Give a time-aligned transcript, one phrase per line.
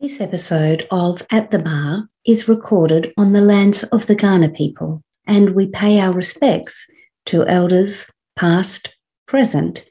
[0.00, 5.02] This episode of At the Bar is recorded on the lands of the Kaurna people,
[5.26, 6.86] and we pay our respects
[7.26, 9.84] to elders past, present,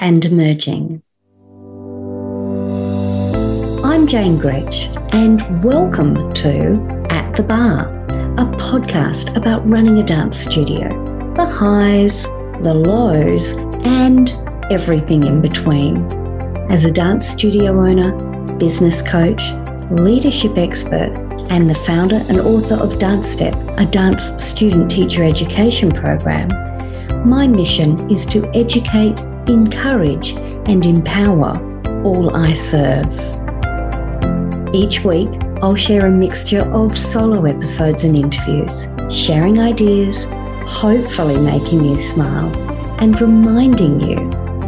[0.00, 1.00] and emerging.
[3.84, 7.86] I'm Jane Grech, and welcome to At the Bar,
[8.38, 10.88] a podcast about running a dance studio,
[11.36, 12.24] the highs,
[12.64, 13.52] the lows,
[13.84, 14.28] and
[14.72, 16.04] everything in between.
[16.68, 19.42] As a dance studio owner, business coach,
[19.90, 21.12] leadership expert,
[21.50, 26.48] and the founder and author of Dance Step, a dance student teacher education program,
[27.28, 30.32] my mission is to educate, encourage,
[30.66, 31.52] and empower
[32.04, 33.12] all I serve.
[34.74, 35.28] Each week,
[35.62, 40.24] I'll share a mixture of solo episodes and interviews, sharing ideas,
[40.66, 42.52] hopefully making you smile,
[42.98, 44.16] and reminding you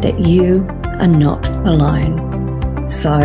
[0.01, 2.87] that you are not alone.
[2.87, 3.19] So,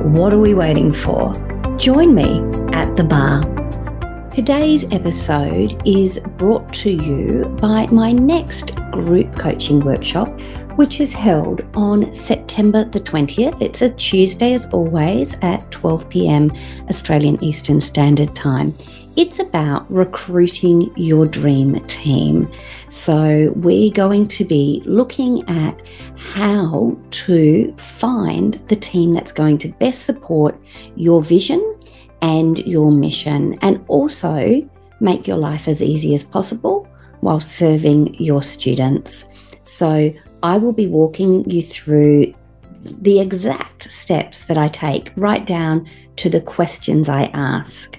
[0.00, 1.34] what are we waiting for?
[1.76, 2.40] Join me
[2.72, 3.42] at the bar.
[4.30, 10.28] Today's episode is brought to you by my next group coaching workshop,
[10.76, 13.60] which is held on September the 20th.
[13.60, 16.50] It's a Tuesday, as always, at 12 pm
[16.88, 18.74] Australian Eastern Standard Time.
[19.16, 22.48] It's about recruiting your dream team.
[22.88, 25.80] So, we're going to be looking at
[26.16, 30.58] how to find the team that's going to best support
[30.94, 31.78] your vision
[32.22, 34.68] and your mission, and also
[35.00, 36.86] make your life as easy as possible
[37.20, 39.24] while serving your students.
[39.64, 42.32] So, I will be walking you through
[42.82, 45.86] the exact steps that I take, right down
[46.16, 47.98] to the questions I ask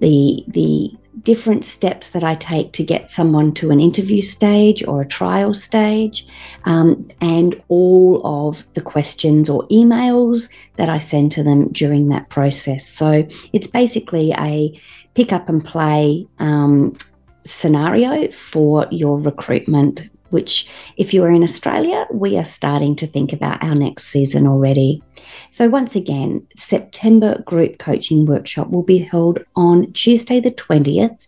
[0.00, 0.90] the the
[1.22, 5.52] different steps that I take to get someone to an interview stage or a trial
[5.52, 6.26] stage,
[6.64, 12.28] um, and all of the questions or emails that I send to them during that
[12.28, 12.86] process.
[12.86, 14.80] So it's basically a
[15.14, 16.96] pick up and play um,
[17.44, 23.32] scenario for your recruitment which, if you are in Australia, we are starting to think
[23.32, 25.02] about our next season already.
[25.50, 31.26] So, once again, September group coaching workshop will be held on Tuesday, the 20th,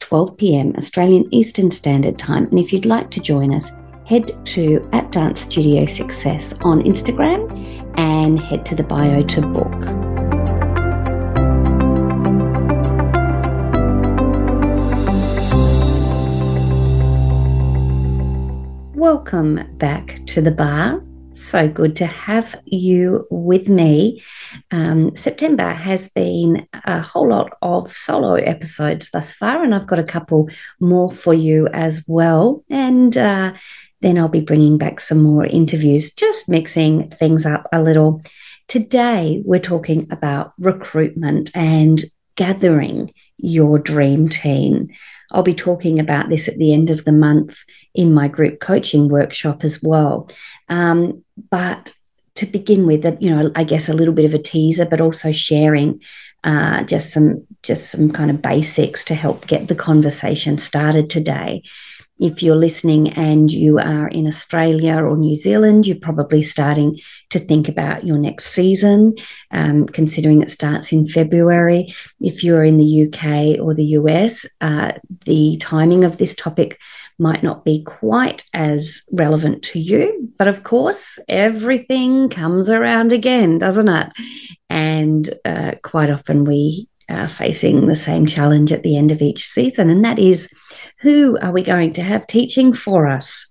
[0.00, 2.46] 12 pm Australian Eastern Standard Time.
[2.46, 3.72] And if you'd like to join us,
[4.06, 7.50] head to at Dance Studio Success on Instagram
[7.98, 10.07] and head to the bio to book.
[19.10, 21.02] Welcome back to the bar.
[21.32, 24.22] So good to have you with me.
[24.70, 29.98] Um, September has been a whole lot of solo episodes thus far, and I've got
[29.98, 32.62] a couple more for you as well.
[32.68, 33.54] And uh,
[34.02, 38.22] then I'll be bringing back some more interviews, just mixing things up a little.
[38.66, 42.04] Today, we're talking about recruitment and
[42.38, 44.88] gathering your dream team.
[45.32, 47.58] I'll be talking about this at the end of the month
[47.94, 50.30] in my group coaching workshop as well.
[50.68, 51.92] Um, but
[52.36, 55.32] to begin with, you know, I guess a little bit of a teaser, but also
[55.32, 56.00] sharing
[56.44, 61.64] uh, just some just some kind of basics to help get the conversation started today
[62.18, 66.98] if you're listening and you are in Australia or New Zealand, you're probably starting
[67.30, 69.14] to think about your next season,
[69.50, 71.88] um, considering it starts in February.
[72.20, 74.92] If you're in the UK or the US, uh,
[75.24, 76.78] the timing of this topic
[77.18, 80.32] might not be quite as relevant to you.
[80.38, 84.12] But of course, everything comes around again, doesn't it?
[84.70, 89.46] And uh, quite often we are facing the same challenge at the end of each
[89.46, 90.52] season, and that is
[91.00, 93.46] who are we going to have teaching for us?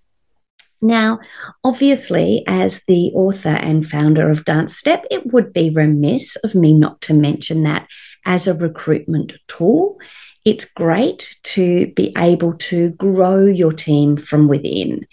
[0.81, 1.19] Now,
[1.63, 6.73] obviously, as the author and founder of Dance Step, it would be remiss of me
[6.73, 7.87] not to mention that
[8.25, 9.99] as a recruitment tool.
[10.45, 15.07] It's great to be able to grow your team from within.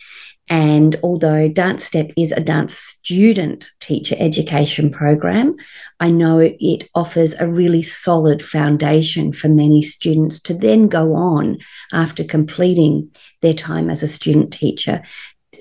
[0.49, 5.56] And although Dance Step is a dance student teacher education program,
[6.00, 11.59] I know it offers a really solid foundation for many students to then go on
[11.92, 13.10] after completing
[13.41, 15.03] their time as a student teacher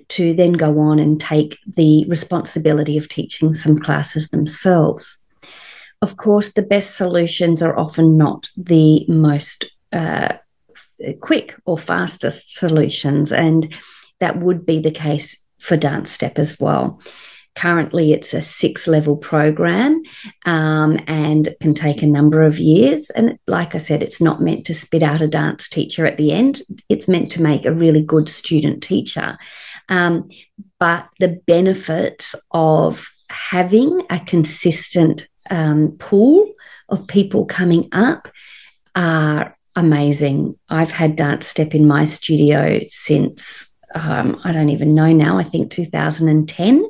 [0.10, 5.18] to then go on and take the responsibility of teaching some classes themselves.
[6.02, 10.36] Of course, the best solutions are often not the most uh,
[11.22, 13.31] quick or fastest solutions.
[13.31, 13.74] And
[14.24, 17.02] that would be the case for Dance Step as well.
[17.56, 20.02] Currently, it's a six level program
[20.46, 23.10] um, and can take a number of years.
[23.10, 26.31] And like I said, it's not meant to spit out a dance teacher at the
[26.31, 29.38] end, it's meant to make a really good student teacher.
[29.90, 30.30] Um,
[30.80, 36.50] but the benefits of having a consistent um, pool
[36.88, 38.30] of people coming up
[38.96, 40.58] are amazing.
[40.70, 45.44] I've had Dance Step in my studio since um, I don't even know now, I
[45.44, 46.86] think 2010.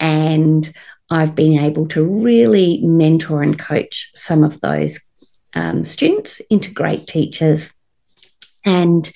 [0.00, 0.72] And
[1.10, 5.00] I've been able to really mentor and coach some of those
[5.54, 7.72] um, students into great teachers.
[8.64, 9.10] And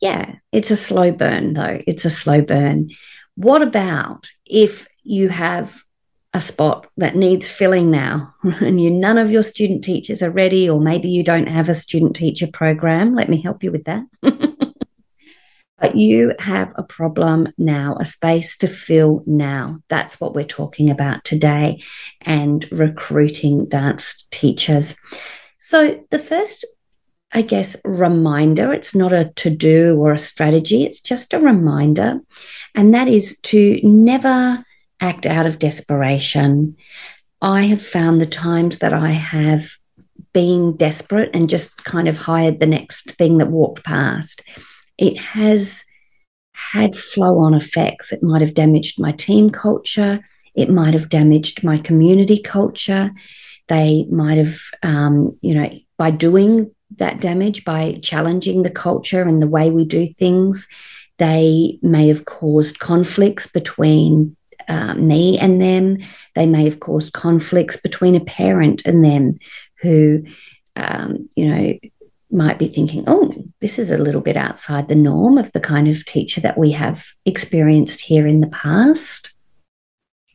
[0.00, 1.80] yeah, it's a slow burn, though.
[1.86, 2.90] It's a slow burn.
[3.36, 5.82] What about if you have
[6.34, 10.68] a spot that needs filling now and you none of your student teachers are ready
[10.68, 14.04] or maybe you don't have a student teacher program let me help you with that
[15.80, 20.90] but you have a problem now a space to fill now that's what we're talking
[20.90, 21.80] about today
[22.22, 24.96] and recruiting dance teachers
[25.58, 26.64] so the first
[27.32, 28.72] I guess, reminder.
[28.72, 32.20] It's not a to do or a strategy, it's just a reminder.
[32.74, 34.64] And that is to never
[35.00, 36.76] act out of desperation.
[37.40, 39.70] I have found the times that I have
[40.32, 44.42] been desperate and just kind of hired the next thing that walked past,
[44.98, 45.84] it has
[46.52, 48.12] had flow on effects.
[48.12, 50.24] It might have damaged my team culture,
[50.54, 53.12] it might have damaged my community culture.
[53.68, 59.42] They might have, um, you know, by doing that damage, by challenging the culture and
[59.42, 60.66] the way we do things,
[61.18, 64.36] they may have caused conflicts between
[64.68, 65.98] uh, me and them.
[66.34, 69.38] They may have caused conflicts between a parent and them
[69.80, 70.24] who,
[70.76, 71.78] um, you know,
[72.30, 75.88] might be thinking, oh, this is a little bit outside the norm of the kind
[75.88, 79.32] of teacher that we have experienced here in the past.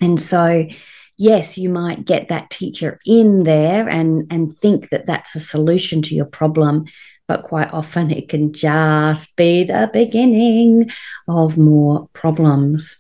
[0.02, 0.68] And so,
[1.18, 6.02] yes, you might get that teacher in there and, and think that that's a solution
[6.04, 6.86] to your problem.
[7.28, 10.90] But quite often it can just be the beginning
[11.28, 12.98] of more problems.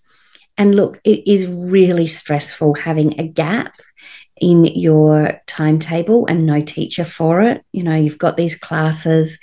[0.57, 3.75] And look, it is really stressful having a gap
[4.43, 7.63] in your timetable and no teacher for it.
[7.71, 9.39] You know, you've got these classes.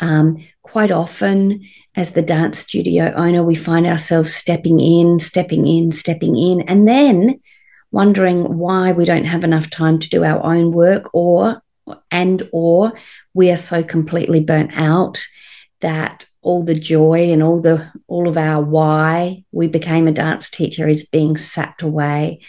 [0.00, 1.62] Um, quite often,
[1.94, 6.88] as the dance studio owner, we find ourselves stepping in, stepping in, stepping in, and
[6.88, 7.40] then
[7.92, 11.62] wondering why we don't have enough time to do our own work or
[12.10, 12.92] and or
[13.34, 15.20] we are so completely burnt out
[15.80, 20.48] that all the joy and all the all of our why we became a dance
[20.48, 22.40] teacher is being sapped away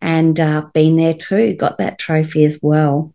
[0.00, 3.14] and uh, been there too got that trophy as well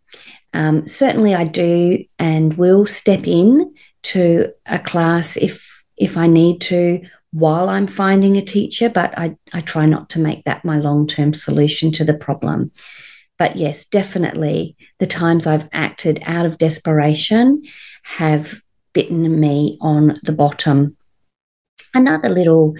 [0.54, 6.60] um, certainly i do and will step in to a class if if i need
[6.60, 7.00] to
[7.32, 11.34] while i'm finding a teacher but i, I try not to make that my long-term
[11.34, 12.72] solution to the problem
[13.38, 17.62] but yes definitely the times i've acted out of desperation
[18.02, 18.60] have
[18.92, 20.96] bitten me on the bottom.
[21.94, 22.76] Another little,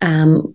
[0.00, 0.54] um,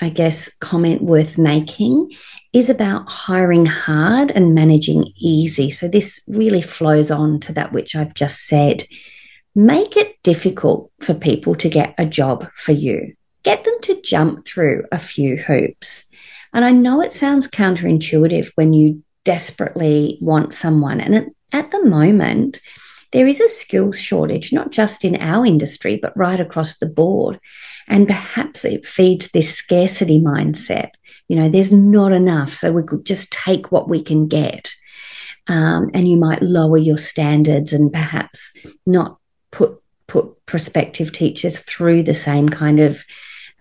[0.00, 2.12] I guess, comment worth making
[2.52, 5.70] is about hiring hard and managing easy.
[5.70, 8.86] So this really flows on to that which I've just said.
[9.54, 13.14] Make it difficult for people to get a job for you.
[13.44, 16.04] Get them to jump through a few hoops.
[16.52, 21.00] And I know it sounds counterintuitive when you desperately want someone.
[21.00, 22.60] And at the moment,
[23.14, 27.38] there is a skills shortage, not just in our industry, but right across the board.
[27.86, 30.90] And perhaps it feeds this scarcity mindset.
[31.28, 34.74] You know, there's not enough, so we could just take what we can get.
[35.46, 38.52] Um, and you might lower your standards and perhaps
[38.84, 39.18] not
[39.52, 43.04] put put prospective teachers through the same kind of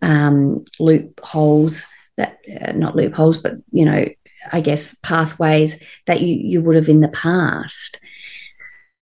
[0.02, 1.86] um, loopholes
[2.18, 4.08] that uh, not loopholes, but you know,
[4.52, 8.00] I guess pathways that you you would have in the past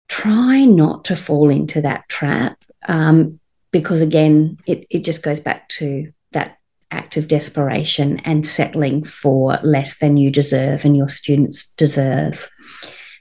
[0.08, 3.38] try not to fall into that trap um,
[3.70, 6.58] because, again, it, it just goes back to that
[6.90, 12.50] act of desperation and settling for less than you deserve and your students deserve.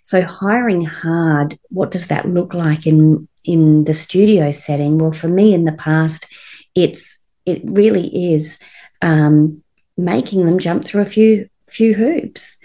[0.03, 4.98] So, hiring hard, what does that look like in, in the studio setting?
[4.98, 6.27] Well, for me in the past,
[6.75, 8.60] it's it really is
[9.01, 9.63] um,
[9.98, 12.58] making them jump through a few few hoops.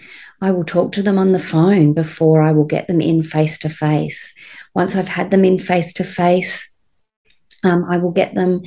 [0.43, 3.57] I will talk to them on the phone before I will get them in face
[3.59, 4.33] to face.
[4.75, 6.69] Once I've had them in face to face,
[7.63, 8.61] I will get them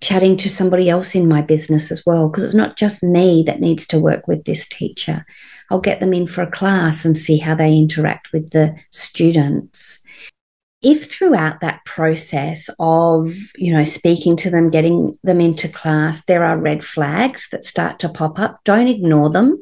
[0.00, 3.60] chatting to somebody else in my business as well, because it's not just me that
[3.60, 5.26] needs to work with this teacher.
[5.68, 9.98] I'll get them in for a class and see how they interact with the students.
[10.82, 16.44] If throughout that process of, you know, speaking to them, getting them into class, there
[16.44, 19.58] are red flags that start to pop up, don't ignore them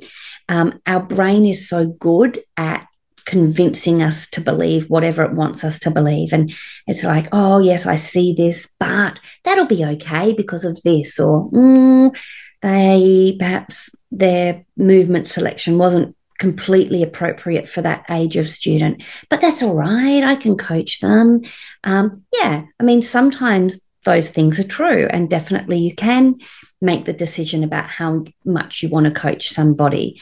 [0.48, 2.86] um, our brain is so good at
[3.26, 6.32] convincing us to believe whatever it wants us to believe.
[6.32, 6.52] And
[6.86, 11.18] it's like, oh, yes, I see this, but that'll be okay because of this.
[11.18, 12.16] Or mm,
[12.60, 19.02] they perhaps their movement selection wasn't completely appropriate for that age of student.
[19.30, 20.22] But that's all right.
[20.22, 21.40] I can coach them.
[21.84, 26.34] Um, yeah, I mean, sometimes those things are true, and definitely you can
[26.82, 30.20] make the decision about how much you want to coach somebody,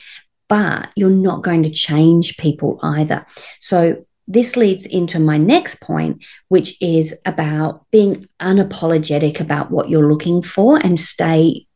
[0.49, 3.27] but you're not going to change people either.
[3.59, 10.09] So, this leads into my next point, which is about being unapologetic about what you're
[10.09, 11.67] looking for and stay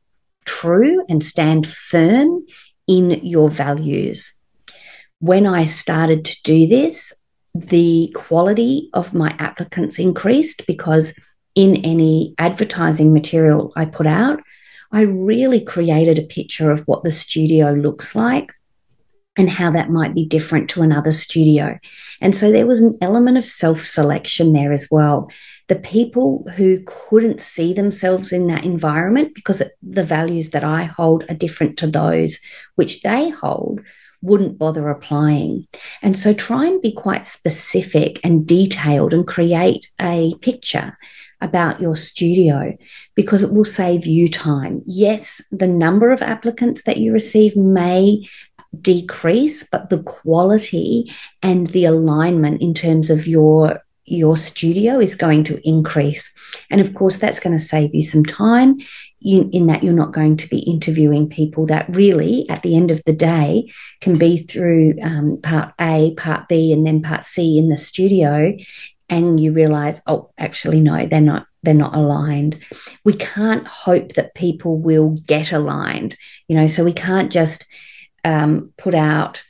[0.44, 2.46] true and stand firm
[2.86, 4.35] in your values.
[5.20, 7.12] When I started to do this,
[7.54, 11.18] the quality of my applicants increased because
[11.54, 14.40] in any advertising material I put out,
[14.92, 18.52] I really created a picture of what the studio looks like
[19.38, 21.78] and how that might be different to another studio.
[22.20, 25.30] And so there was an element of self selection there as well.
[25.68, 31.24] The people who couldn't see themselves in that environment because the values that I hold
[31.28, 32.38] are different to those
[32.76, 33.80] which they hold
[34.26, 35.66] wouldn't bother applying.
[36.02, 40.98] And so try and be quite specific and detailed and create a picture
[41.40, 42.76] about your studio
[43.14, 44.82] because it will save you time.
[44.86, 48.26] Yes, the number of applicants that you receive may
[48.80, 55.44] decrease, but the quality and the alignment in terms of your your studio is going
[55.44, 56.32] to increase.
[56.70, 58.78] And of course, that's going to save you some time
[59.20, 62.90] in, in, that you're not going to be interviewing people that really, at the end
[62.90, 63.70] of the day,
[64.00, 68.56] can be through um, part A, part B, and then part C in the studio.
[69.08, 71.46] And you realize, oh, actually, no, they're not.
[71.62, 72.60] They're not aligned.
[73.02, 76.68] We can't hope that people will get aligned, you know.
[76.68, 77.66] So we can't just
[78.22, 79.42] um, put out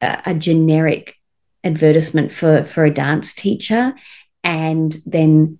[0.00, 1.17] a, a generic
[1.64, 3.94] advertisement for for a dance teacher
[4.44, 5.58] and then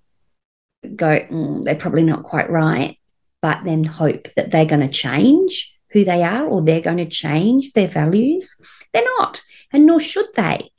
[0.95, 2.99] go mm, they're probably not quite right
[3.43, 7.07] but then hope that they're going to change who they are or they're going to
[7.07, 8.55] change their values.
[8.93, 10.71] They're not and nor should they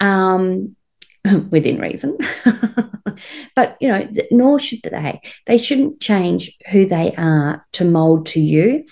[0.00, 0.76] um,
[1.50, 2.18] within reason.
[3.56, 5.20] But you know nor should they.
[5.46, 8.84] They shouldn't change who they are to mold to you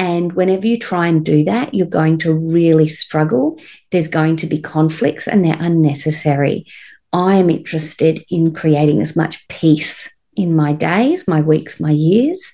[0.00, 3.58] and whenever you try and do that, you're going to really struggle.
[3.90, 6.64] There's going to be conflicts and they're unnecessary.
[7.12, 12.50] I am interested in creating as much peace in my days, my weeks, my years.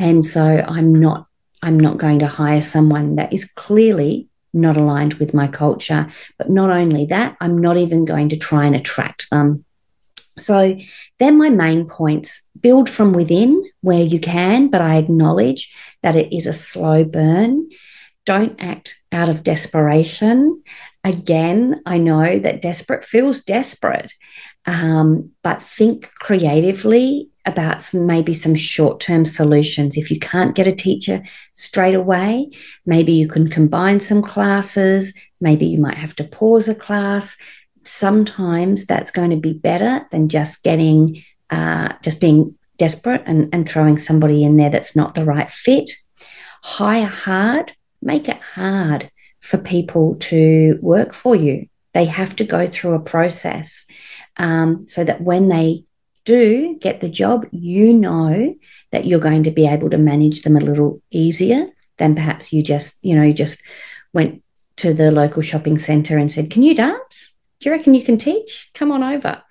[0.00, 1.28] And so I'm not
[1.62, 6.08] I'm not going to hire someone that is clearly not aligned with my culture.
[6.36, 9.64] But not only that, I'm not even going to try and attract them.
[10.38, 10.78] So
[11.18, 12.42] they're my main points.
[12.60, 17.68] Build from within where you can, but I acknowledge that it is a slow burn.
[18.26, 20.62] Don't act out of desperation.
[21.04, 24.12] Again, I know that desperate feels desperate,
[24.66, 29.96] um, but think creatively about some, maybe some short term solutions.
[29.96, 31.22] If you can't get a teacher
[31.54, 32.50] straight away,
[32.84, 35.14] maybe you can combine some classes.
[35.40, 37.36] Maybe you might have to pause a class
[37.88, 43.68] sometimes that's going to be better than just getting uh, just being desperate and, and
[43.68, 45.90] throwing somebody in there that's not the right fit.
[46.62, 51.66] Hire hard make it hard for people to work for you.
[51.94, 53.86] They have to go through a process
[54.36, 55.84] um, so that when they
[56.24, 58.54] do get the job you know
[58.90, 61.66] that you're going to be able to manage them a little easier
[61.96, 63.62] than perhaps you just you know just
[64.12, 64.42] went
[64.76, 68.18] to the local shopping center and said can you dance do you reckon you can
[68.18, 68.70] teach?
[68.74, 69.42] Come on over.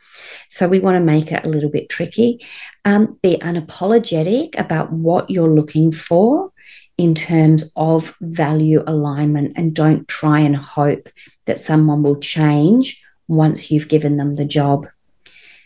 [0.49, 2.45] So we want to make it a little bit tricky.
[2.85, 6.51] Um, be unapologetic about what you're looking for
[6.97, 11.09] in terms of value alignment and don't try and hope
[11.45, 14.87] that someone will change once you've given them the job.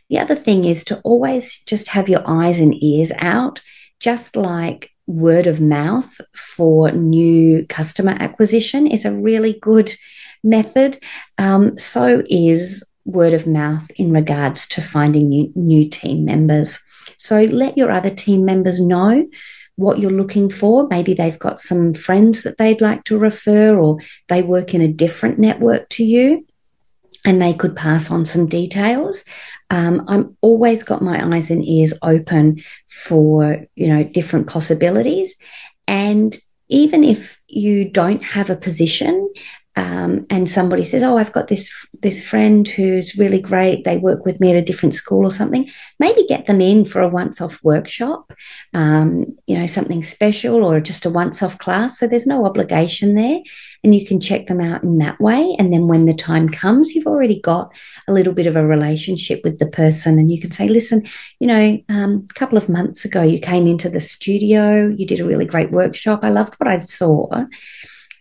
[0.09, 3.61] The other thing is to always just have your eyes and ears out,
[3.99, 9.93] just like word of mouth for new customer acquisition is a really good
[10.43, 10.99] method.
[11.37, 16.79] Um, so is word of mouth in regards to finding new, new team members.
[17.17, 19.27] So let your other team members know
[19.75, 20.87] what you're looking for.
[20.87, 23.97] Maybe they've got some friends that they'd like to refer, or
[24.29, 26.45] they work in a different network to you
[27.25, 29.23] and they could pass on some details.
[29.69, 35.35] Um, I'm always got my eyes and ears open for you know different possibilities,
[35.87, 36.35] and
[36.69, 39.31] even if you don't have a position,
[39.77, 43.83] um, and somebody says, "Oh, I've got this this friend who's really great.
[43.83, 47.01] They work with me at a different school or something." Maybe get them in for
[47.01, 48.33] a once-off workshop,
[48.73, 51.99] um, you know, something special, or just a once-off class.
[51.99, 53.39] So there's no obligation there,
[53.83, 55.55] and you can check them out in that way.
[55.57, 57.73] And then when the time comes, you've already got
[58.09, 61.05] a little bit of a relationship with the person, and you can say, "Listen,
[61.39, 64.89] you know, um, a couple of months ago, you came into the studio.
[64.89, 66.19] You did a really great workshop.
[66.23, 67.45] I loved what I saw."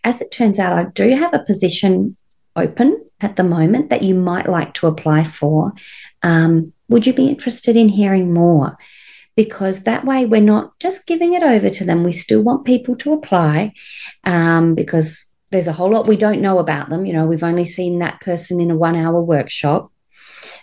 [0.03, 2.17] As it turns out, I do have a position
[2.55, 5.73] open at the moment that you might like to apply for.
[6.23, 8.77] Um, would you be interested in hearing more?
[9.35, 12.03] Because that way we're not just giving it over to them.
[12.03, 13.73] We still want people to apply
[14.25, 17.05] um, because there's a whole lot we don't know about them.
[17.05, 19.91] You know, we've only seen that person in a one hour workshop.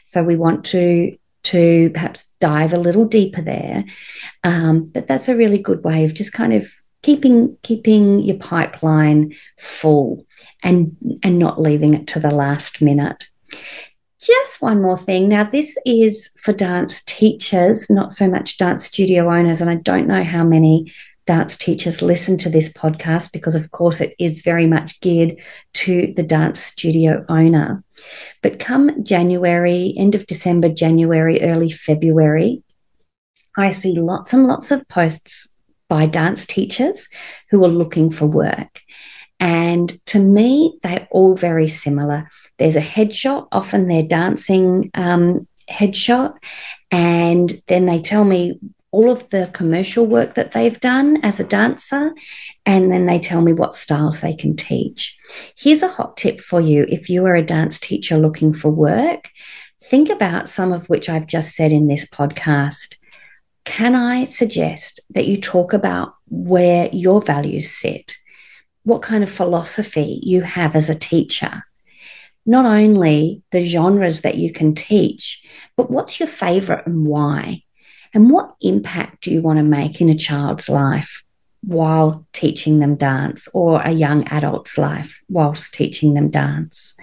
[0.05, 3.85] So we want to to perhaps dive a little deeper there.
[4.45, 6.71] Um, but that's a really good way of just kind of
[7.03, 10.27] keeping keeping your pipeline full
[10.63, 13.29] and and not leaving it to the last minute.
[14.21, 15.29] Just one more thing.
[15.29, 19.61] Now, this is for dance teachers, not so much dance studio owners.
[19.61, 20.93] And I don't know how many
[21.25, 25.41] dance teachers listen to this podcast because, of course, it is very much geared
[25.75, 27.85] to the dance studio owner.
[28.43, 32.65] But come January, end of December, January, early February,
[33.57, 35.49] I see lots and lots of posts
[35.89, 37.09] by dance teachers
[37.51, 38.83] who are looking for work.
[39.41, 42.31] And to me, they're all very similar.
[42.59, 46.35] There's a headshot, often they're dancing um, headshot,
[46.91, 48.59] and then they tell me
[48.91, 52.13] all of the commercial work that they've done as a dancer,
[52.67, 55.17] and then they tell me what styles they can teach.
[55.57, 59.31] Here's a hot tip for you if you are a dance teacher looking for work,
[59.83, 62.98] think about some of which I've just said in this podcast.
[63.69, 68.17] Can I suggest that you talk about where your values sit?
[68.85, 71.63] What kind of philosophy you have as a teacher?
[72.47, 75.45] Not only the genres that you can teach,
[75.77, 77.63] but what's your favorite and why?
[78.15, 81.23] And what impact do you want to make in a child's life
[81.61, 86.95] while teaching them dance or a young adult's life whilst teaching them dance?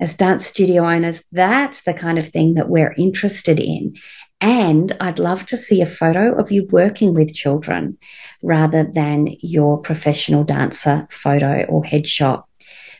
[0.00, 3.94] As dance studio owners, that's the kind of thing that we're interested in.
[4.42, 7.96] And I'd love to see a photo of you working with children
[8.42, 12.42] rather than your professional dancer photo or headshot.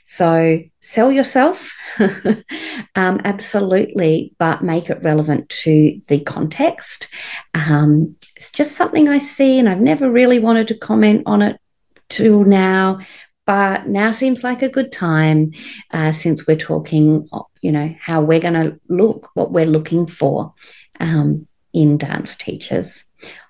[0.04, 7.08] So sell yourself, um, absolutely, but make it relevant to the context.
[7.54, 11.60] Um, it's just something I see, and I've never really wanted to comment on it
[12.08, 13.00] till now.
[13.46, 15.52] But now seems like a good time
[15.90, 17.28] uh, since we're talking,
[17.60, 20.54] you know, how we're going to look, what we're looking for
[21.02, 23.04] um, in dance teachers.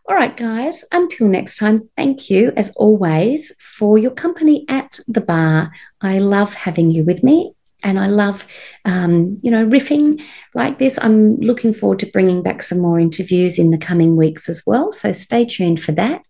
[0.08, 5.20] All right, guys, until next time, thank you as always for your company at the
[5.20, 5.70] bar.
[6.00, 8.46] I love having you with me and I love,
[8.84, 10.22] um, you know, riffing
[10.54, 10.98] like this.
[11.00, 14.92] I'm looking forward to bringing back some more interviews in the coming weeks as well.
[14.92, 16.22] So stay tuned for that.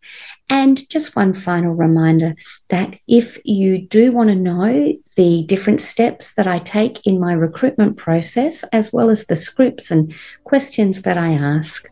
[0.48, 2.34] And just one final reminder
[2.68, 7.32] that if you do want to know the different steps that I take in my
[7.32, 11.88] recruitment process, as well as the scripts and questions that I ask,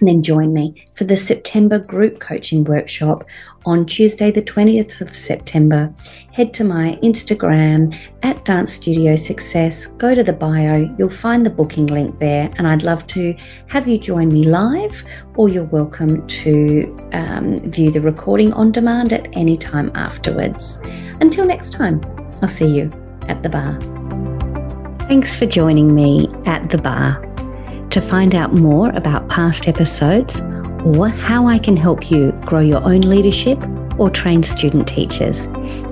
[0.00, 3.24] and then join me for the September group coaching workshop
[3.66, 5.92] on Tuesday, the 20th of September.
[6.32, 11.50] Head to my Instagram at Dance Studio Success, go to the bio, you'll find the
[11.50, 13.36] booking link there, and I'd love to
[13.66, 15.04] have you join me live,
[15.36, 20.78] or you're welcome to um, view the recording on demand at any time afterwards.
[21.20, 22.00] Until next time,
[22.42, 22.90] I'll see you
[23.28, 23.78] at the bar.
[25.08, 27.29] Thanks for joining me at the bar.
[27.90, 30.40] To find out more about past episodes
[30.84, 33.58] or how I can help you grow your own leadership
[33.98, 35.46] or train student teachers,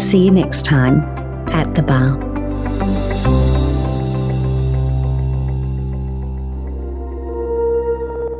[0.00, 1.00] See you next time
[1.48, 3.45] at the bar.